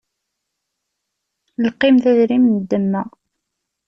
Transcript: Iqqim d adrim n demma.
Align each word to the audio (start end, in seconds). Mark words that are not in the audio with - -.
Iqqim 1.67 1.95
d 2.03 2.05
adrim 2.11 2.45
n 2.55 2.57
demma. 2.69 3.01